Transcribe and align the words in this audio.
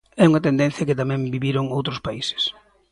É 0.21 0.25
unha 0.29 0.45
tendencia 0.47 0.87
que 0.87 0.99
tamén 1.01 1.31
viviron 1.35 1.73
outros 1.77 1.99
países. 2.05 2.41